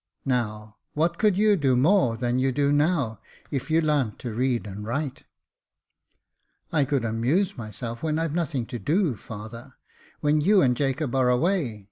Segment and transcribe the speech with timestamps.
[0.25, 3.19] Now, what could you do more than you do now,
[3.51, 5.25] if you larnt to read and write?"
[6.71, 9.75] 202 Jacob Faithful" I could amuse myself when I've nothing to do, father,
[10.19, 11.79] when you and Jacob are away.